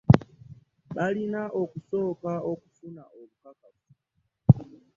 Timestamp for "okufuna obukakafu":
2.51-3.87